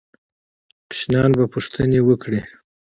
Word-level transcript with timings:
ماشومان 0.87 1.29
به 1.37 1.43
پوښتنې 1.53 1.99
وکړي. 2.03 2.41